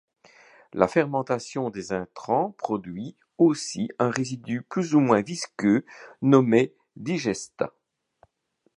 La 0.73 0.87
fermentation 0.87 1.69
des 1.69 1.93
intrants 1.93 2.53
produit 2.57 3.15
aussi 3.37 3.91
un 3.99 4.09
résidu 4.09 4.63
plus 4.63 4.95
ou 4.95 4.99
moins 4.99 5.21
visqueux, 5.21 5.85
nommé 6.23 6.73
digestat. 6.95 7.71